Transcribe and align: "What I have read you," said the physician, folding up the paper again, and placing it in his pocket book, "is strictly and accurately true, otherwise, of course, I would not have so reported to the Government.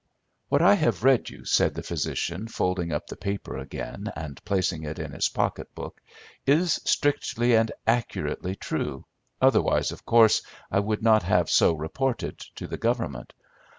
"What 0.49 0.63
I 0.63 0.73
have 0.73 1.03
read 1.03 1.29
you," 1.29 1.45
said 1.45 1.75
the 1.75 1.83
physician, 1.83 2.47
folding 2.47 2.91
up 2.91 3.05
the 3.05 3.15
paper 3.15 3.55
again, 3.59 4.11
and 4.15 4.43
placing 4.45 4.81
it 4.81 4.97
in 4.97 5.11
his 5.11 5.29
pocket 5.29 5.75
book, 5.75 6.01
"is 6.47 6.81
strictly 6.85 7.53
and 7.53 7.71
accurately 7.85 8.55
true, 8.55 9.05
otherwise, 9.39 9.91
of 9.91 10.03
course, 10.03 10.41
I 10.71 10.79
would 10.79 11.03
not 11.03 11.21
have 11.21 11.51
so 11.51 11.73
reported 11.73 12.39
to 12.55 12.65
the 12.65 12.77
Government. 12.79 13.33